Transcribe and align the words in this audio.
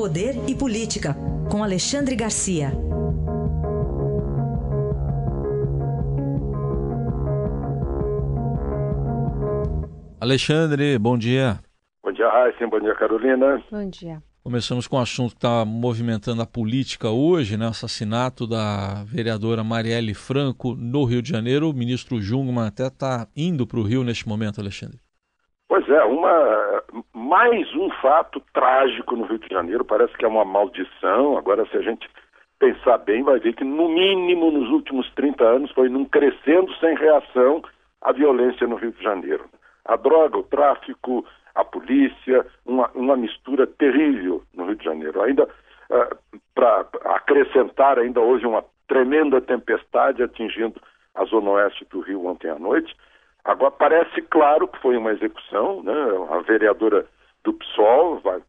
Poder 0.00 0.48
e 0.48 0.54
Política, 0.54 1.14
com 1.50 1.62
Alexandre 1.62 2.16
Garcia. 2.16 2.72
Alexandre, 10.18 10.98
bom 10.98 11.18
dia. 11.18 11.60
Bom 12.02 12.12
dia, 12.12 12.30
Raíssa. 12.30 12.66
Bom 12.66 12.80
dia, 12.80 12.94
Carolina. 12.94 13.62
Bom 13.70 13.90
dia. 13.90 14.22
Começamos 14.42 14.86
com 14.86 14.96
um 14.96 15.00
assunto 15.00 15.32
que 15.32 15.36
está 15.36 15.66
movimentando 15.66 16.40
a 16.40 16.46
política 16.46 17.10
hoje, 17.10 17.58
né? 17.58 17.66
O 17.66 17.68
assassinato 17.68 18.46
da 18.46 19.04
vereadora 19.04 19.62
Marielle 19.62 20.14
Franco 20.14 20.74
no 20.74 21.04
Rio 21.04 21.20
de 21.20 21.28
Janeiro. 21.28 21.68
O 21.68 21.74
ministro 21.74 22.22
Jungmann 22.22 22.68
até 22.68 22.86
está 22.86 23.28
indo 23.36 23.66
para 23.66 23.78
o 23.78 23.82
Rio 23.82 24.02
neste 24.02 24.26
momento, 24.26 24.62
Alexandre. 24.62 24.98
Pois 25.70 25.88
é, 25.88 26.02
uma, 26.02 26.82
mais 27.14 27.72
um 27.76 27.88
fato 28.02 28.42
trágico 28.52 29.14
no 29.14 29.24
Rio 29.26 29.38
de 29.38 29.46
Janeiro. 29.48 29.84
Parece 29.84 30.12
que 30.16 30.24
é 30.24 30.28
uma 30.28 30.44
maldição. 30.44 31.38
Agora, 31.38 31.64
se 31.66 31.76
a 31.76 31.80
gente 31.80 32.10
pensar 32.58 32.98
bem, 32.98 33.22
vai 33.22 33.38
ver 33.38 33.54
que, 33.54 33.62
no 33.62 33.88
mínimo, 33.88 34.50
nos 34.50 34.68
últimos 34.68 35.08
30 35.14 35.44
anos, 35.44 35.70
foi 35.70 35.88
num 35.88 36.04
crescendo 36.04 36.74
sem 36.80 36.96
reação 36.96 37.62
a 38.02 38.10
violência 38.10 38.66
no 38.66 38.74
Rio 38.74 38.90
de 38.90 39.00
Janeiro 39.00 39.44
a 39.84 39.94
droga, 39.94 40.38
o 40.38 40.42
tráfico, 40.42 41.24
a 41.54 41.64
polícia, 41.64 42.44
uma, 42.66 42.90
uma 42.92 43.16
mistura 43.16 43.64
terrível 43.64 44.42
no 44.52 44.66
Rio 44.66 44.74
de 44.74 44.84
Janeiro. 44.84 45.22
Ainda, 45.22 45.44
uh, 45.44 45.48
eh, 45.92 46.10
para 46.52 46.84
acrescentar, 47.14 47.96
ainda 47.96 48.20
hoje 48.20 48.44
uma 48.44 48.64
tremenda 48.88 49.40
tempestade 49.40 50.20
atingindo 50.20 50.80
a 51.14 51.24
zona 51.26 51.50
oeste 51.50 51.86
do 51.90 52.00
Rio 52.00 52.26
ontem 52.26 52.50
à 52.50 52.58
noite. 52.58 52.92
Agora 53.50 53.72
parece 53.72 54.22
claro 54.22 54.68
que 54.68 54.78
foi 54.78 54.96
uma 54.96 55.10
execução, 55.10 55.82
né? 55.82 55.92
a 56.30 56.38
vereadora 56.38 57.04
do 57.42 57.52
PSOL 57.52 58.20
vai, 58.20 58.40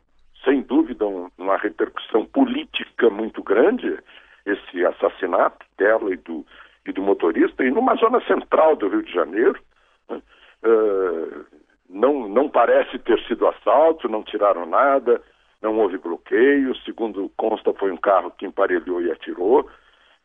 sem 0.46 0.62
dúvida, 0.62 1.08
um, 1.08 1.28
uma 1.40 1.58
repercussão 1.58 2.24
política 2.28 3.10
muito 3.10 3.42
grande, 3.42 3.98
esse 4.46 4.86
assassinato 4.86 5.66
dela 5.76 6.14
e 6.14 6.18
do, 6.18 6.46
e 6.86 6.92
do 6.92 7.02
motorista, 7.02 7.64
e 7.64 7.72
numa 7.72 7.96
zona 7.96 8.24
central 8.28 8.76
do 8.76 8.90
Rio 8.90 9.02
de 9.02 9.12
Janeiro. 9.12 9.60
Né? 10.08 10.22
Uh, 10.64 11.46
não, 11.90 12.30
não 12.30 12.48
parece 12.48 13.00
ter 13.00 13.20
sido 13.26 13.48
assalto, 13.48 14.08
não 14.08 14.22
tiraram 14.22 14.68
nada, 14.68 15.20
não 15.64 15.80
houve 15.80 15.98
bloqueio. 15.98 16.76
Segundo 16.86 17.28
consta, 17.38 17.74
foi 17.74 17.92
um 17.92 17.98
carro 17.98 18.30
que 18.38 18.46
emparelhou 18.46 19.02
e 19.02 19.12
atirou. 19.12 19.68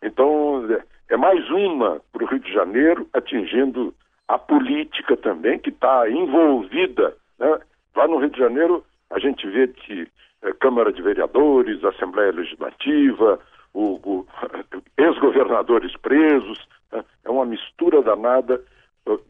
Então, 0.02 0.66
é, 0.70 1.14
é 1.14 1.16
mais 1.16 1.48
uma 1.48 1.98
para 2.12 2.24
o 2.24 2.26
Rio 2.26 2.40
de 2.40 2.52
Janeiro, 2.52 3.08
atingindo 3.14 3.94
a 4.28 4.38
política 4.38 5.16
também, 5.16 5.58
que 5.58 5.70
está 5.70 6.08
envolvida. 6.10 7.16
Né? 7.38 7.58
Lá 7.94 8.08
no 8.08 8.18
Rio 8.18 8.30
de 8.30 8.38
Janeiro, 8.38 8.84
a 9.10 9.18
gente 9.18 9.48
vê 9.48 9.68
que 9.68 10.08
é, 10.42 10.52
Câmara 10.54 10.92
de 10.92 11.02
Vereadores, 11.02 11.84
Assembleia 11.84 12.32
Legislativa, 12.32 13.38
o, 13.72 13.94
o 14.02 14.26
ex-governadores 14.98 15.96
presos, 15.98 16.58
né? 16.92 17.04
é 17.24 17.30
uma 17.30 17.44
mistura 17.44 18.02
danada 18.02 18.62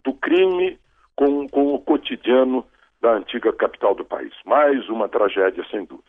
do 0.02 0.14
crime 0.14 0.78
com, 1.14 1.46
com 1.48 1.74
o 1.74 1.80
cotidiano 1.80 2.64
da 3.00 3.14
antiga 3.14 3.52
capital 3.52 3.94
do 3.94 4.04
país. 4.04 4.32
Mais 4.44 4.88
uma 4.88 5.08
tragédia, 5.08 5.64
sem 5.70 5.84
dúvida. 5.84 6.04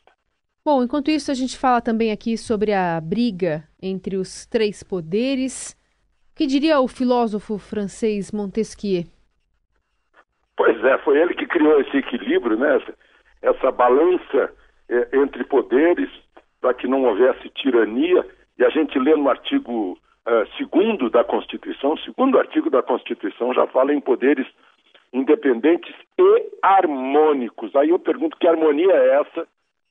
Bom, 0.64 0.84
enquanto 0.84 1.10
isso, 1.10 1.32
a 1.32 1.34
gente 1.34 1.58
fala 1.58 1.82
também 1.82 2.12
aqui 2.12 2.38
sobre 2.38 2.74
a 2.74 3.00
briga 3.00 3.68
entre 3.82 4.18
os 4.18 4.46
três 4.46 4.84
poderes. 4.84 5.78
Que 6.38 6.46
diria 6.46 6.80
o 6.80 6.88
filósofo 6.88 7.58
francês 7.58 8.32
Montesquieu? 8.32 9.06
Pois 10.56 10.84
é, 10.84 10.98
foi 11.00 11.20
ele 11.20 11.34
que 11.34 11.48
criou 11.48 11.82
esse 11.82 11.98
equilíbrio, 11.98 12.56
né? 12.56 12.80
essa, 13.42 13.72
balança 13.72 14.54
é, 14.88 15.18
entre 15.18 15.44
poderes, 15.44 16.10
para 16.62 16.76
que 16.76 16.88
não 16.88 17.06
houvesse 17.06 17.50
tirania. 17.50 18.24
E 18.60 18.64
a 18.64 18.70
gente 18.70 19.00
lê 19.00 19.16
no 19.16 19.30
artigo 19.30 19.94
uh, 19.94 20.58
segundo 20.58 21.10
da 21.10 21.24
Constituição, 21.24 21.98
segundo 21.98 22.38
artigo 22.38 22.70
da 22.70 22.84
Constituição 22.84 23.52
já 23.54 23.66
fala 23.68 23.92
em 23.92 24.00
poderes 24.00 24.48
independentes 25.12 25.96
e 26.20 26.50
harmônicos. 26.62 27.76
Aí 27.76 27.90
eu 27.90 27.98
pergunto 27.98 28.38
que 28.38 28.48
harmonia 28.48 28.94
é 28.94 29.22
essa? 29.22 29.48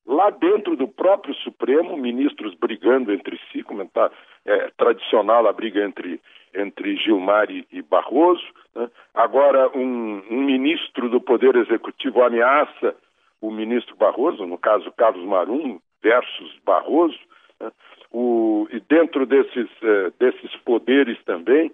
Lá 0.07 0.31
dentro 0.31 0.77
do 0.77 0.87
próprio 0.87 1.35
Supremo, 1.35 1.97
ministros 1.97 2.55
brigando 2.55 3.13
entre 3.13 3.37
si, 3.51 3.65
como 3.65 3.83
está 3.83 4.11
é, 4.47 4.71
tradicional 4.77 5.47
a 5.47 5.53
briga 5.53 5.85
entre, 5.85 6.21
entre 6.55 6.97
Gilmar 6.97 7.51
e, 7.51 7.67
e 7.71 7.83
Barroso. 7.83 8.45
Né? 8.75 8.89
Agora, 9.15 9.69
um, 9.77 10.23
um 10.31 10.43
ministro 10.43 11.11
do 11.11 11.21
Poder 11.21 11.57
Executivo 11.57 12.23
ameaça 12.23 12.95
o 13.41 13.51
ministro 13.51 13.97
Barroso, 13.97 14.47
no 14.47 14.57
caso 14.57 14.91
Carlos 14.93 15.27
Marum 15.27 15.81
versus 16.03 16.57
Barroso. 16.65 17.19
Né? 17.61 17.71
O, 18.13 18.69
e 18.71 18.81
dentro 18.81 19.27
desses, 19.27 19.69
uh, 19.83 20.13
desses 20.19 20.55
poderes 20.65 21.23
também, 21.25 21.71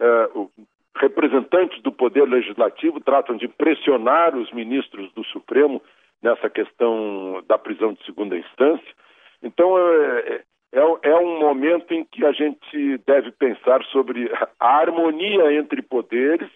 uh, 0.00 0.50
representantes 0.96 1.82
do 1.82 1.90
Poder 1.90 2.28
Legislativo 2.28 3.00
tratam 3.00 3.36
de 3.36 3.48
pressionar 3.48 4.36
os 4.36 4.50
ministros 4.52 5.12
do 5.12 5.24
Supremo 5.24 5.82
nessa 6.22 6.48
questão 6.48 7.42
da 7.48 7.58
prisão 7.58 7.92
de 7.94 8.04
segunda 8.04 8.36
instância. 8.36 8.94
Então, 9.42 9.76
é, 9.76 10.42
é, 10.72 11.10
é, 11.10 11.14
um 11.16 11.38
momento 11.38 11.92
em 11.92 12.04
que 12.04 12.24
a 12.24 12.32
gente 12.32 12.98
deve 13.06 13.30
pensar 13.32 13.84
sobre 13.84 14.30
a 14.58 14.78
harmonia 14.78 15.52
entre 15.52 15.82
poderes, 15.82 16.50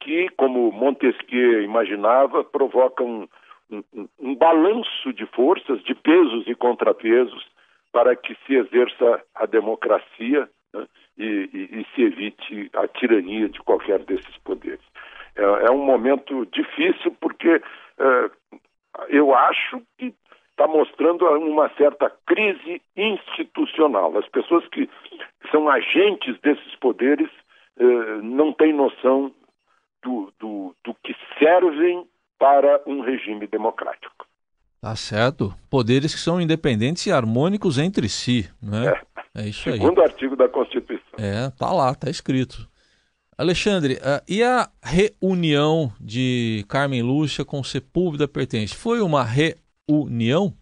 que, 0.00 0.28
como 0.36 0.72
Montesquieu 0.72 1.62
imaginava, 1.62 2.42
provoca 2.44 3.02
um, 3.04 3.28
um, 3.70 4.08
um 4.18 4.34
balanço 4.34 5.12
de 5.12 5.24
forças, 5.26 5.82
de 5.84 5.94
pesos 5.94 6.46
e 6.48 6.54
contrapesos, 6.54 7.46
para 7.92 8.16
que 8.16 8.36
se 8.44 8.54
exerça 8.54 9.22
a 9.36 9.46
democracia 9.46 10.48
né? 10.74 10.86
e, 11.16 11.48
e, 11.54 11.80
e, 11.80 11.86
se 11.94 12.02
evite 12.02 12.68
a 12.74 12.88
tirania 12.88 13.48
de 13.48 13.60
qualquer 13.60 14.00
desses 14.00 14.36
poderes. 14.38 14.84
É, 15.36 15.42
é 15.42 15.70
um 15.70 15.84
momento 15.84 16.44
difícil 16.46 17.16
porque 17.20 17.62
é, 17.98 18.30
eu 19.08 19.32
acho 19.32 19.80
que 19.96 20.12
mostrando 21.04 21.24
uma 21.46 21.68
certa 21.76 22.10
crise 22.26 22.80
institucional. 22.96 24.16
As 24.16 24.28
pessoas 24.28 24.66
que 24.68 24.88
são 25.50 25.68
agentes 25.68 26.38
desses 26.40 26.74
poderes 26.80 27.28
é, 27.78 27.84
não 28.22 28.52
têm 28.52 28.72
noção 28.72 29.32
do, 30.02 30.32
do, 30.38 30.74
do 30.84 30.94
que 31.02 31.14
servem 31.38 32.06
para 32.38 32.80
um 32.86 33.00
regime 33.00 33.46
democrático. 33.46 34.26
Tá 34.80 34.94
certo. 34.96 35.54
Poderes 35.70 36.14
que 36.14 36.20
são 36.20 36.40
independentes 36.40 37.06
e 37.06 37.12
harmônicos 37.12 37.78
entre 37.78 38.08
si, 38.08 38.50
né? 38.62 38.88
É. 38.88 39.14
É 39.36 39.48
isso 39.48 39.68
aí. 39.68 39.78
Segundo 39.78 40.00
artigo 40.00 40.36
da 40.36 40.48
Constituição. 40.48 41.18
É, 41.18 41.50
tá 41.58 41.72
lá, 41.72 41.92
tá 41.92 42.08
escrito. 42.08 42.68
Alexandre, 43.36 43.94
uh, 43.94 44.22
e 44.28 44.44
a 44.44 44.70
reunião 44.80 45.92
de 46.00 46.64
Carmen 46.68 47.02
Lúcia 47.02 47.44
com 47.44 47.64
Sepúlveda 47.64 48.28
Pertence? 48.28 48.76
Foi 48.76 49.00
uma 49.00 49.24
reunião? 49.24 50.54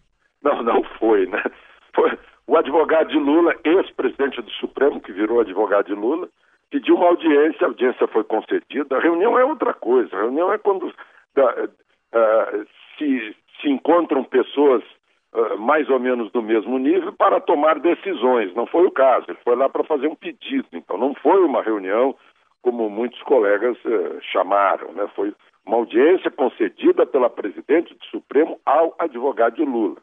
Não, 0.43 0.61
não 0.61 0.83
foi, 0.83 1.25
né? 1.25 1.41
Foi 1.95 2.17
o 2.47 2.57
advogado 2.57 3.09
de 3.09 3.17
Lula, 3.17 3.55
ex-presidente 3.63 4.41
do 4.41 4.51
Supremo, 4.51 4.99
que 4.99 5.11
virou 5.11 5.39
advogado 5.39 5.85
de 5.87 5.93
Lula, 5.93 6.27
pediu 6.69 6.95
uma 6.95 7.07
audiência, 7.07 7.65
a 7.65 7.69
audiência 7.69 8.07
foi 8.07 8.23
concedida. 8.23 8.97
A 8.97 8.99
reunião 8.99 9.37
é 9.39 9.45
outra 9.45 9.73
coisa. 9.73 10.15
A 10.15 10.21
reunião 10.21 10.51
é 10.51 10.57
quando 10.57 10.87
uh, 10.87 12.65
se, 12.97 13.35
se 13.61 13.69
encontram 13.69 14.23
pessoas 14.23 14.83
uh, 15.33 15.57
mais 15.57 15.89
ou 15.89 15.99
menos 15.99 16.31
do 16.31 16.41
mesmo 16.41 16.77
nível 16.77 17.13
para 17.13 17.39
tomar 17.39 17.79
decisões. 17.79 18.53
Não 18.55 18.65
foi 18.65 18.85
o 18.85 18.91
caso, 18.91 19.25
ele 19.29 19.39
foi 19.43 19.55
lá 19.55 19.69
para 19.69 19.83
fazer 19.83 20.07
um 20.07 20.15
pedido. 20.15 20.67
Então 20.73 20.97
não 20.97 21.13
foi 21.15 21.43
uma 21.45 21.61
reunião 21.61 22.15
como 22.61 22.89
muitos 22.89 23.21
colegas 23.23 23.77
chamaram, 24.31 24.93
né? 24.93 25.05
foi 25.15 25.33
uma 25.65 25.77
audiência 25.77 26.31
concedida 26.31 27.05
pela 27.05 27.29
presidente 27.29 27.93
do 27.93 28.05
Supremo 28.05 28.59
ao 28.65 28.95
advogado 28.99 29.55
de 29.55 29.65
Lula. 29.65 29.97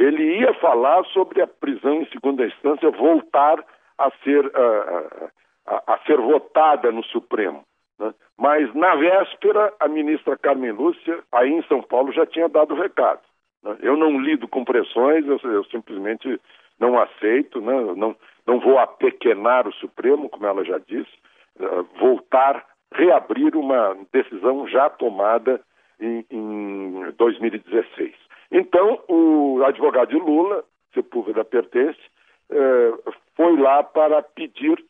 Ele 0.00 0.38
ia 0.38 0.54
falar 0.54 1.04
sobre 1.12 1.42
a 1.42 1.46
prisão 1.46 2.00
em 2.00 2.06
segunda 2.06 2.46
instância 2.46 2.90
voltar 2.90 3.62
a 3.98 4.10
ser, 4.24 4.46
uh, 4.46 5.30
a, 5.66 5.94
a 5.94 5.98
ser 6.06 6.16
votada 6.16 6.90
no 6.90 7.04
Supremo. 7.04 7.62
Né? 7.98 8.14
Mas, 8.38 8.74
na 8.74 8.94
véspera, 8.94 9.74
a 9.78 9.86
ministra 9.86 10.38
Carmen 10.38 10.72
Lúcia, 10.72 11.22
aí 11.30 11.52
em 11.52 11.62
São 11.64 11.82
Paulo, 11.82 12.12
já 12.12 12.24
tinha 12.24 12.48
dado 12.48 12.72
o 12.72 12.80
recado. 12.80 13.20
Né? 13.62 13.76
Eu 13.82 13.94
não 13.94 14.18
lido 14.18 14.48
com 14.48 14.64
pressões, 14.64 15.26
eu, 15.26 15.38
eu 15.44 15.64
simplesmente 15.64 16.40
não 16.78 16.98
aceito, 16.98 17.60
né? 17.60 17.74
não, 17.94 18.16
não 18.46 18.58
vou 18.58 18.78
apequenar 18.78 19.68
o 19.68 19.74
Supremo, 19.74 20.30
como 20.30 20.46
ela 20.46 20.64
já 20.64 20.78
disse, 20.78 21.12
uh, 21.58 21.86
voltar, 21.98 22.64
reabrir 22.94 23.54
uma 23.54 23.94
decisão 24.10 24.66
já 24.66 24.88
tomada 24.88 25.60
em, 26.00 26.24
em 26.30 27.10
2016. 27.18 28.29
Então, 28.50 29.02
o 29.08 29.62
advogado 29.64 30.08
de 30.08 30.16
Lula, 30.16 30.64
Sepúlveda 30.92 31.44
pertence, 31.44 32.00
uh, 32.50 33.12
foi 33.36 33.56
lá 33.58 33.82
para 33.82 34.22
pedir 34.22 34.82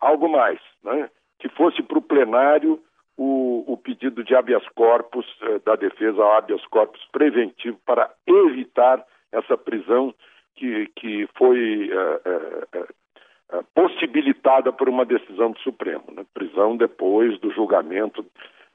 algo 0.00 0.28
mais, 0.28 0.60
né? 0.84 1.10
que 1.38 1.48
fosse 1.50 1.82
para 1.82 1.98
o 1.98 2.02
plenário 2.02 2.80
o, 3.16 3.78
pedido 3.82 4.22
de 4.24 4.34
habeas 4.34 4.66
corpus 4.70 5.26
eh, 5.42 5.60
da 5.64 5.76
defesa, 5.76 6.22
habeas 6.36 6.64
corpus 6.66 7.00
preventivo, 7.12 7.78
para 7.86 8.10
evitar 8.26 9.04
essa 9.32 9.56
prisão 9.56 10.14
que, 10.54 10.86
que 10.96 11.28
foi 11.36 11.90
uh, 11.90 13.64
possibilitada 13.74 14.72
por 14.72 14.88
uma 14.88 15.04
decisão 15.04 15.52
do 15.52 15.58
Supremo, 15.60 16.04
né? 16.12 16.26
prisão 16.34 16.76
depois 16.76 17.38
do 17.38 17.50
julgamento 17.52 18.24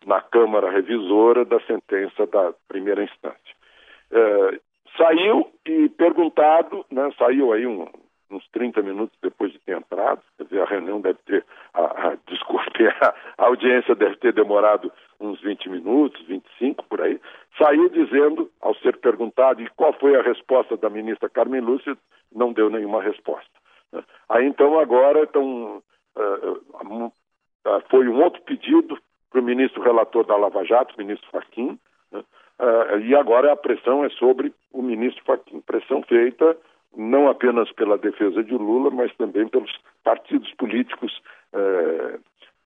na 0.05 0.21
Câmara 0.21 0.71
Revisora 0.71 1.43
da 1.43 1.59
sentença 1.61 2.25
da 2.27 2.53
primeira 2.67 3.03
instância. 3.03 3.60
Saiu 4.97 5.51
e 5.65 5.89
perguntado, 5.89 6.85
né, 6.91 7.09
saiu 7.17 7.53
aí 7.53 7.65
um, 7.65 7.87
uns 8.29 8.47
30 8.51 8.81
minutos 8.81 9.17
depois 9.21 9.51
de 9.51 9.59
ter 9.59 9.77
entrado, 9.77 10.21
quer 10.37 10.43
dizer, 10.45 10.61
a 10.61 10.65
reunião 10.65 11.01
deve 11.01 11.19
ter, 11.25 11.45
a, 11.73 12.09
a, 12.09 12.17
desculpe, 12.27 12.87
a, 13.01 13.13
a 13.37 13.45
audiência 13.45 13.95
deve 13.95 14.15
ter 14.17 14.33
demorado 14.33 14.91
uns 15.19 15.39
20 15.41 15.69
minutos, 15.69 16.25
25 16.25 16.85
por 16.85 17.01
aí, 17.01 17.19
saiu 17.57 17.89
dizendo, 17.89 18.49
ao 18.61 18.75
ser 18.75 18.97
perguntado, 18.97 19.61
e 19.61 19.69
qual 19.69 19.93
foi 19.93 20.15
a 20.15 20.21
resposta 20.21 20.77
da 20.77 20.89
ministra 20.89 21.29
Carmen 21.29 21.61
Lúcia, 21.61 21.97
não 22.33 22.53
deu 22.53 22.69
nenhuma 22.69 23.01
resposta. 23.01 23.51
Aí 24.29 24.45
então 24.45 24.79
agora 24.79 25.23
então, 25.23 25.83
uh, 26.15 26.51
uh, 26.51 27.13
foi 27.89 28.07
um 28.07 28.23
outro 28.23 28.41
pedido 28.43 28.97
para 29.29 29.41
o 29.41 29.43
ministro 29.43 29.81
relator 29.81 30.25
da 30.25 30.35
Lava 30.35 30.63
Jato, 30.63 30.95
ministro 30.97 31.29
né? 31.57 31.77
Uh, 32.61 32.99
e 32.99 33.15
agora 33.15 33.51
a 33.51 33.57
pressão 33.57 34.05
é 34.05 34.09
sobre 34.11 34.53
o 34.71 34.81
ministro 34.81 35.23
Fachin, 35.25 35.61
pressão 35.61 36.01
feita 36.03 36.57
não 36.95 37.29
apenas 37.29 37.71
pela 37.71 37.97
defesa 37.97 38.43
de 38.43 38.53
Lula, 38.53 38.89
mas 38.91 39.15
também 39.15 39.47
pelos 39.47 39.71
partidos 40.03 40.53
políticos 40.55 41.21
eh, 41.53 42.19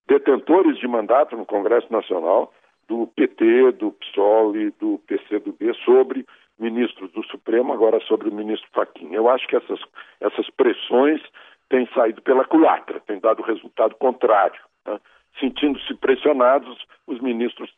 detentores 0.08 0.78
de 0.78 0.88
mandato 0.88 1.36
no 1.36 1.46
Congresso 1.46 1.92
Nacional, 1.92 2.52
do 2.88 3.06
PT, 3.08 3.72
do 3.72 3.92
PSOL 3.92 4.56
e 4.56 4.70
do 4.72 5.00
PCdoB, 5.06 5.74
sobre 5.84 6.24
ministros 6.58 7.10
do 7.12 7.24
Supremo, 7.24 7.72
agora 7.72 8.00
sobre 8.00 8.28
o 8.28 8.34
ministro 8.34 8.68
Fachin. 8.72 9.12
Eu 9.12 9.28
acho 9.28 9.46
que 9.46 9.56
essas, 9.56 9.80
essas 10.20 10.48
pressões 10.50 11.20
têm 11.68 11.86
saído 11.92 12.22
pela 12.22 12.44
culatra, 12.44 13.00
têm 13.00 13.18
dado 13.18 13.42
resultado 13.42 13.94
contrário. 13.96 14.60
Né? 14.86 15.00
Sentindo-se 15.40 15.94
pressionados, 15.94 16.86
os 17.06 17.20
ministros 17.20 17.70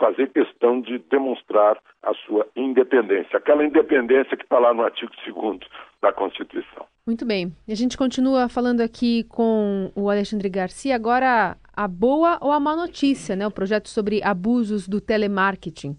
fazer 0.00 0.32
questão 0.32 0.80
de 0.80 0.98
demonstrar 1.10 1.78
a 2.02 2.14
sua 2.26 2.46
independência, 2.56 3.36
aquela 3.36 3.64
independência 3.64 4.36
que 4.36 4.42
está 4.42 4.58
lá 4.58 4.72
no 4.72 4.82
artigo 4.82 5.12
2 5.26 5.58
da 6.00 6.10
Constituição. 6.12 6.86
Muito 7.06 7.26
bem. 7.26 7.52
A 7.68 7.74
gente 7.74 7.98
continua 7.98 8.48
falando 8.48 8.80
aqui 8.80 9.24
com 9.24 9.92
o 9.94 10.08
Alexandre 10.08 10.48
Garcia. 10.48 10.94
Agora, 10.94 11.56
a 11.76 11.86
boa 11.86 12.38
ou 12.40 12.50
a 12.50 12.58
má 12.58 12.74
notícia, 12.74 13.36
né? 13.36 13.46
O 13.46 13.50
projeto 13.50 13.88
sobre 13.88 14.22
abusos 14.22 14.88
do 14.88 15.00
telemarketing. 15.00 15.96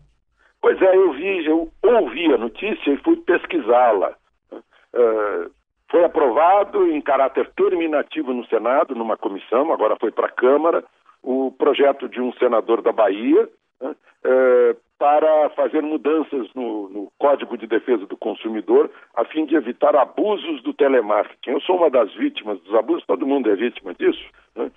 Pois 0.61 0.81
é, 0.81 0.95
eu 0.95 1.13
vi, 1.13 1.45
eu 1.45 1.71
ouvi 1.83 2.33
a 2.33 2.37
notícia 2.37 2.91
e 2.91 2.97
fui 2.97 3.17
pesquisá-la. 3.17 4.15
Uh, 4.51 5.51
foi 5.89 6.03
aprovado 6.03 6.87
em 6.87 7.01
caráter 7.01 7.49
terminativo 7.55 8.33
no 8.33 8.45
Senado, 8.47 8.95
numa 8.95 9.17
comissão, 9.17 9.73
agora 9.73 9.97
foi 9.99 10.11
para 10.11 10.27
a 10.27 10.31
Câmara, 10.31 10.83
o 11.21 11.51
projeto 11.51 12.07
de 12.07 12.21
um 12.21 12.31
senador 12.33 12.81
da 12.81 12.91
Bahia, 12.91 13.49
né, 13.81 13.95
é, 14.23 14.75
para 15.01 15.49
fazer 15.51 15.81
mudanças 15.81 16.47
no, 16.53 16.87
no, 16.89 17.11
Código 17.17 17.57
de 17.57 17.65
Defesa 17.65 18.05
do 18.05 18.15
Consumidor, 18.15 18.87
a 19.15 19.25
fim 19.25 19.45
de 19.45 19.55
evitar 19.55 19.95
abusos 19.95 20.61
do 20.61 20.73
telemarketing. 20.73 21.49
Eu 21.49 21.61
sou 21.61 21.77
uma 21.77 21.89
das 21.89 22.13
vítimas 22.13 22.59
dos 22.61 22.75
abusos, 22.75 23.03
todo 23.07 23.25
mundo 23.25 23.49
é 23.49 23.55
vítima 23.55 23.95
disso. 23.95 24.23
Né? 24.55 24.71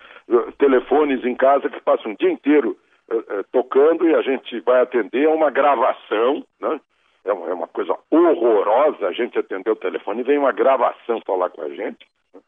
Telefones 0.57 1.23
em 1.27 1.35
casa 1.35 1.69
que 1.69 1.79
passam 1.83 2.13
o 2.13 2.17
dia 2.17 2.31
inteiro 2.31 2.75
é, 3.11 3.17
é, 3.17 3.43
tocando 3.53 4.09
e 4.09 4.15
a 4.15 4.23
gente 4.23 4.61
vai 4.61 4.81
atender 4.81 5.27
a 5.27 5.31
uma 5.31 5.51
gravação, 5.51 6.43
né? 6.59 6.81
É 7.23 7.33
uma, 7.33 7.51
é 7.51 7.55
uma 7.55 7.69
coisa 7.69 7.95
horrorosa 8.11 9.07
a 9.07 9.13
gente 9.13 9.39
atender 9.39 9.71
o 9.71 9.77
telefone 9.77 10.21
e 10.21 10.25
vem 10.25 10.39
uma 10.39 10.53
gravação 10.53 11.21
falar 11.27 11.51
com 11.51 11.63
a 11.63 11.69
gente. 11.69 12.07
Né? 12.35 12.41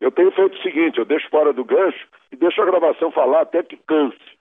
Eu 0.00 0.12
tenho 0.12 0.30
feito 0.30 0.56
o 0.56 0.62
seguinte, 0.62 0.98
eu 0.98 1.04
deixo 1.04 1.28
fora 1.28 1.52
do 1.52 1.64
gancho 1.64 2.06
e 2.30 2.36
deixo 2.36 2.62
a 2.62 2.66
gravação 2.66 3.10
falar 3.10 3.42
até 3.42 3.64
que 3.64 3.76
canse 3.78 4.35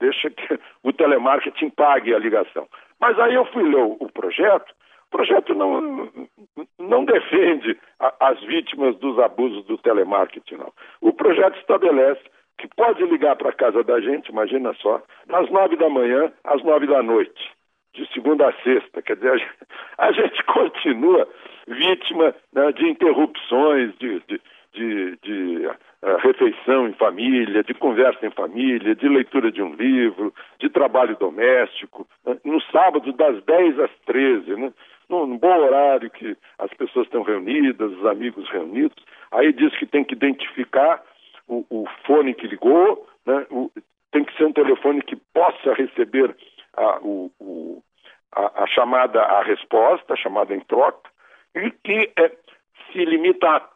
deixa 0.00 0.30
que 0.30 0.58
o 0.82 0.92
telemarketing 0.92 1.70
pague 1.70 2.14
a 2.14 2.18
ligação. 2.18 2.68
Mas 3.00 3.18
aí 3.18 3.34
eu 3.34 3.44
fui 3.46 3.62
ler 3.62 3.76
o, 3.76 3.96
o 4.00 4.12
projeto, 4.12 4.72
o 5.08 5.10
projeto 5.10 5.54
não, 5.54 6.10
não 6.78 7.04
defende 7.04 7.78
a, 7.98 8.30
as 8.30 8.40
vítimas 8.40 8.96
dos 8.96 9.18
abusos 9.18 9.64
do 9.64 9.78
telemarketing, 9.78 10.56
não. 10.56 10.72
O 11.00 11.12
projeto 11.12 11.58
estabelece 11.58 12.22
que 12.58 12.68
pode 12.76 13.02
ligar 13.04 13.36
para 13.36 13.50
a 13.50 13.54
casa 13.54 13.84
da 13.84 14.00
gente, 14.00 14.30
imagina 14.30 14.74
só, 14.74 15.00
das 15.26 15.48
nove 15.50 15.76
da 15.76 15.88
manhã 15.88 16.32
às 16.44 16.62
nove 16.64 16.86
da 16.86 17.02
noite, 17.02 17.50
de 17.94 18.06
segunda 18.12 18.48
a 18.48 18.52
sexta. 18.62 19.00
Quer 19.00 19.16
dizer, 19.16 19.30
a 19.32 19.36
gente, 19.36 19.54
a 19.98 20.12
gente 20.12 20.44
continua 20.44 21.28
vítima 21.68 22.34
né, 22.52 22.72
de 22.72 22.88
interrupções, 22.88 23.96
de, 23.98 24.20
de, 24.20 24.40
de, 24.74 25.16
de 25.22 25.70
uh, 26.02 26.16
refeição 26.18 26.88
em 26.88 26.92
família, 26.92 27.62
de 27.62 27.74
conversa 27.74 28.26
em 28.26 28.30
família, 28.30 28.94
de 28.94 29.08
leitura 29.08 29.50
de 29.50 29.62
um 29.62 29.74
livro, 29.74 30.32
de 30.58 30.68
trabalho 30.68 31.16
doméstico, 31.16 32.06
né? 32.24 32.38
no 32.44 32.60
sábado 32.62 33.12
das 33.12 33.42
10 33.44 33.78
às 33.80 33.90
13, 34.06 34.56
né? 34.56 34.72
num 35.08 35.38
bom 35.38 35.56
horário 35.56 36.10
que 36.10 36.36
as 36.58 36.72
pessoas 36.74 37.06
estão 37.06 37.22
reunidas, 37.22 37.92
os 37.92 38.06
amigos 38.06 38.48
reunidos. 38.50 39.02
Aí 39.32 39.52
diz 39.52 39.76
que 39.78 39.86
tem 39.86 40.04
que 40.04 40.14
identificar 40.14 41.02
o, 41.46 41.64
o 41.70 41.86
fone 42.06 42.34
que 42.34 42.46
ligou, 42.46 43.06
né? 43.26 43.46
o, 43.50 43.70
tem 44.10 44.24
que 44.24 44.36
ser 44.36 44.44
um 44.44 44.52
telefone 44.52 45.02
que 45.02 45.16
possa 45.16 45.74
receber 45.74 46.34
a, 46.76 46.98
o, 47.00 47.30
o, 47.38 47.82
a, 48.32 48.64
a 48.64 48.66
chamada, 48.66 49.20
a 49.20 49.42
resposta, 49.42 50.14
a 50.14 50.16
chamada 50.16 50.54
em 50.54 50.60
troca, 50.60 51.10
e 51.54 51.70
que 51.70 52.12
é, 52.16 52.30
se 52.92 53.04
limita 53.04 53.48
a 53.48 53.68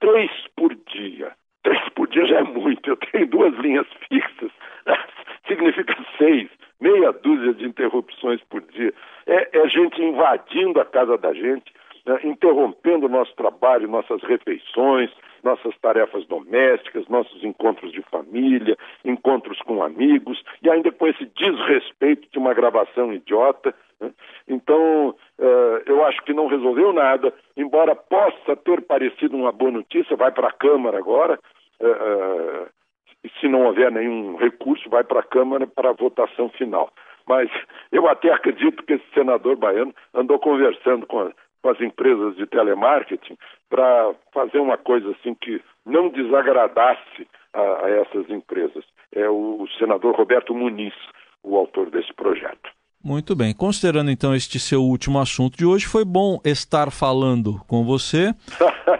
três 0.00 0.30
por 0.56 0.74
dia. 0.74 1.32
Três 1.62 1.88
por 1.90 2.08
dia 2.08 2.26
já 2.26 2.38
é 2.38 2.42
muito. 2.42 2.88
Eu 2.88 2.96
tenho 2.96 3.26
duas 3.26 3.54
linhas 3.58 3.86
fixas, 4.08 4.50
significa 5.46 5.96
seis, 6.18 6.48
meia 6.80 7.12
dúzia 7.12 7.54
de 7.54 7.66
interrupções 7.66 8.40
por 8.50 8.60
dia. 8.62 8.92
É, 9.26 9.58
é 9.58 9.68
gente 9.68 10.02
invadindo 10.02 10.80
a 10.80 10.84
casa 10.84 11.16
da 11.16 11.32
gente, 11.32 11.72
né, 12.04 12.18
interrompendo 12.24 13.06
o 13.06 13.08
nosso 13.08 13.34
trabalho, 13.36 13.88
nossas 13.88 14.20
refeições, 14.22 15.10
nossas 15.42 15.76
tarefas 15.78 16.24
domésticas, 16.26 17.08
nossos 17.08 17.42
encontros 17.44 17.92
de 17.92 18.02
família, 18.02 18.76
encontros 19.04 19.58
com 19.60 19.82
amigos, 19.82 20.42
e 20.62 20.70
ainda 20.70 20.90
com 20.92 21.06
esse 21.06 21.24
desrespeito 21.26 22.28
de 22.30 22.38
uma 22.38 22.54
gravação 22.54 23.12
idiota. 23.12 23.74
Né? 24.00 24.10
Então, 24.48 25.10
uh, 25.38 25.81
eu 26.02 26.08
acho 26.08 26.22
que 26.22 26.34
não 26.34 26.48
resolveu 26.48 26.92
nada, 26.92 27.32
embora 27.56 27.94
possa 27.94 28.56
ter 28.56 28.82
parecido 28.82 29.36
uma 29.36 29.52
boa 29.52 29.70
notícia, 29.70 30.16
vai 30.16 30.32
para 30.32 30.48
a 30.48 30.52
Câmara 30.52 30.98
agora, 30.98 31.38
uh, 31.80 32.68
se 33.38 33.48
não 33.48 33.66
houver 33.66 33.90
nenhum 33.92 34.36
recurso, 34.36 34.90
vai 34.90 35.04
para 35.04 35.20
a 35.20 35.24
Câmara 35.24 35.66
para 35.66 35.90
a 35.90 35.94
votação 35.94 36.48
final. 36.50 36.90
Mas 37.26 37.48
eu 37.92 38.08
até 38.08 38.32
acredito 38.32 38.82
que 38.82 38.94
esse 38.94 39.04
senador 39.14 39.56
baiano 39.56 39.94
andou 40.12 40.38
conversando 40.38 41.06
com, 41.06 41.20
a, 41.20 41.32
com 41.62 41.70
as 41.70 41.80
empresas 41.80 42.36
de 42.36 42.46
telemarketing 42.46 43.38
para 43.70 44.12
fazer 44.34 44.58
uma 44.58 44.76
coisa 44.76 45.10
assim 45.12 45.34
que 45.34 45.62
não 45.86 46.08
desagradasse 46.08 47.28
a, 47.52 47.86
a 47.86 47.90
essas 47.90 48.28
empresas. 48.28 48.84
É 49.14 49.28
o 49.28 49.66
senador 49.78 50.16
Roberto 50.16 50.52
Muniz, 50.52 50.94
o 51.44 51.56
autor 51.56 51.90
desse 51.90 52.12
projeto. 52.14 52.70
Muito 53.04 53.34
bem. 53.34 53.52
Considerando 53.52 54.10
então 54.10 54.34
este 54.34 54.58
seu 54.58 54.82
último 54.82 55.18
assunto 55.18 55.56
de 55.56 55.66
hoje, 55.66 55.86
foi 55.86 56.04
bom 56.04 56.40
estar 56.44 56.90
falando 56.90 57.60
com 57.66 57.84
você 57.84 58.32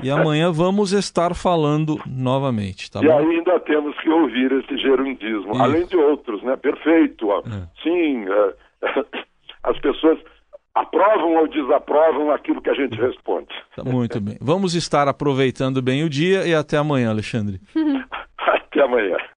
e 0.03 0.11
amanhã 0.11 0.51
vamos 0.51 0.93
estar 0.93 1.35
falando 1.35 1.99
novamente, 2.07 2.91
tá 2.91 3.01
e 3.01 3.07
bom? 3.07 3.21
E 3.21 3.37
ainda 3.37 3.61
temos 3.61 3.97
que 4.01 4.11
ouvir 4.11 4.51
esse 4.53 4.77
gerundismo, 4.79 5.53
Isso. 5.53 5.63
além 5.63 5.87
de 5.87 5.97
outros, 5.97 6.43
né? 6.43 6.57
Perfeito. 6.57 7.31
É. 7.33 7.41
Sim, 7.83 8.27
é, 8.29 8.55
as 9.63 9.79
pessoas 9.79 10.19
aprovam 10.75 11.37
ou 11.37 11.49
desaprovam 11.49 12.31
aquilo 12.31 12.61
que 12.61 12.71
a 12.71 12.75
gente 12.75 12.99
responde. 12.99 13.55
Tá 13.77 13.85
muito 13.85 14.21
bem. 14.21 14.37
Vamos 14.41 14.75
estar 14.75 15.07
aproveitando 15.07 15.83
bem 15.83 16.03
o 16.03 16.11
dia 16.11 16.47
e 16.47 16.55
até 16.55 16.77
amanhã, 16.77 17.11
Alexandre. 17.11 17.61
até 18.73 18.83
amanhã. 18.83 19.17